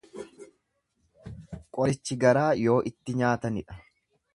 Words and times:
Qorichi 1.77 2.19
garaa 2.27 2.49
yoo 2.67 2.83
itti 2.95 3.21
nyaatanidha. 3.23 3.83